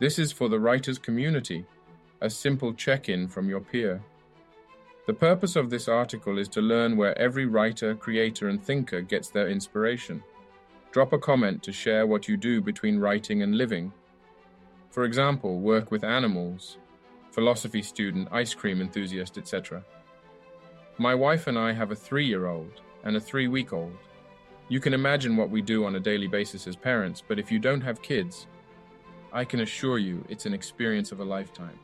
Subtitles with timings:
[0.00, 1.64] This is for the writers community,
[2.20, 4.02] a simple check-in from your peer.
[5.06, 9.28] The purpose of this article is to learn where every writer, creator, and thinker gets
[9.28, 10.22] their inspiration.
[10.90, 13.92] Drop a comment to share what you do between writing and living.
[14.90, 16.78] For example, work with animals,
[17.30, 19.84] philosophy student, ice cream enthusiast, etc.
[20.98, 23.96] My wife and I have a three year old and a three week old.
[24.68, 27.60] You can imagine what we do on a daily basis as parents, but if you
[27.60, 28.46] don't have kids,
[29.36, 31.76] I can assure you it's an experience of a lifetime,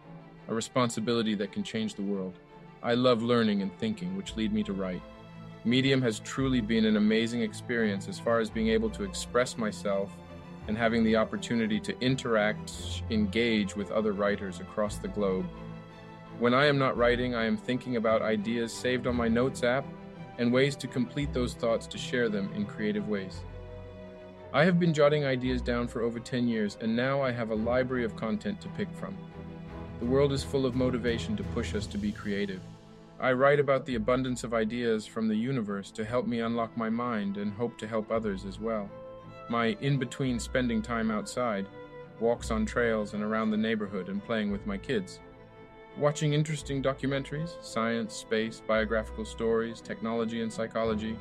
[0.47, 2.39] a responsibility that can change the world.
[2.81, 5.03] I love learning and thinking, which lead me to write.
[5.65, 10.17] Medium has truly been an amazing experience as far as being able to express myself
[10.69, 15.45] and having the opportunity to interact, engage with other writers across the globe.
[16.39, 19.85] When I am not writing, I am thinking about ideas saved on my notes app
[20.39, 23.41] and ways to complete those thoughts to share them in creative ways.
[24.53, 27.55] I have been jotting ideas down for over 10 years, and now I have a
[27.55, 29.17] library of content to pick from.
[30.01, 32.61] The world is full of motivation to push us to be creative.
[33.21, 36.91] I write about the abundance of ideas from the universe to help me unlock my
[36.91, 38.91] mind and hope to help others as well.
[39.49, 41.67] My in between spending time outside,
[42.19, 45.21] walks on trails and around the neighborhood and playing with my kids.
[45.97, 51.17] Watching interesting documentaries, science, space, biographical stories, technology, and psychology.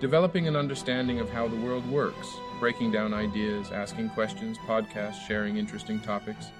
[0.00, 5.56] Developing an understanding of how the world works, breaking down ideas, asking questions, podcasts, sharing
[5.56, 6.52] interesting topics.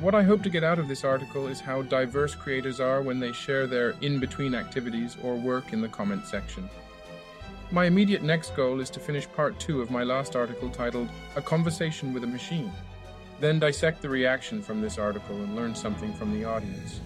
[0.00, 3.20] What I hope to get out of this article is how diverse creators are when
[3.20, 6.68] they share their in between activities or work in the comment section.
[7.70, 11.42] My immediate next goal is to finish part two of my last article titled A
[11.42, 12.72] Conversation with a Machine,
[13.38, 17.00] then dissect the reaction from this article and learn something from the audience.